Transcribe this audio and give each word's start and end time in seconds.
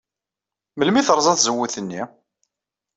Melmi 0.77 0.97
ay 0.99 1.05
terẓa 1.05 1.33
tazewwut-nni? 1.37 2.01